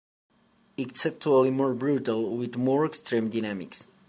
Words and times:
It's 0.77 1.05
actually 1.05 1.51
more 1.51 1.75
brutal, 1.75 2.35
with 2.35 2.55
more 2.57 2.87
extreme 2.87 3.29
dynamics. 3.29 3.85